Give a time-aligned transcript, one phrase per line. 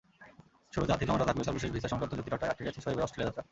[0.73, 3.43] শুরুতে আর্থিক সমস্যা থাকলেও সর্বশেষ ভিসা-সংক্রান্ত জটিলতায় আটকে গেছে শোয়েবের অস্ট্রেলিয়া যাত্রা।